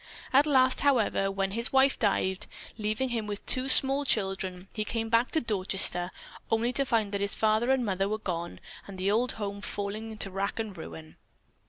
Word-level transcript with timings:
At 0.33 0.47
last, 0.47 0.79
however, 0.79 1.29
when 1.29 1.51
his 1.51 1.71
wife 1.71 1.99
died, 1.99 2.47
leaving 2.75 3.09
him 3.09 3.27
with 3.27 3.45
two 3.45 3.69
small 3.69 4.03
children, 4.03 4.67
he 4.73 4.83
came 4.83 5.09
back 5.09 5.29
to 5.29 5.39
Dorchester 5.41 6.09
only 6.49 6.73
to 6.73 6.87
find 6.87 7.11
that 7.11 7.21
his 7.21 7.35
father 7.35 7.69
and 7.69 7.85
mother 7.85 8.09
were 8.09 8.17
gone 8.17 8.59
and 8.87 8.97
the 8.97 9.11
old 9.11 9.33
home 9.33 9.61
falling 9.61 10.09
into 10.09 10.31
rack 10.31 10.57
and 10.57 10.75
ruin. 10.75 11.17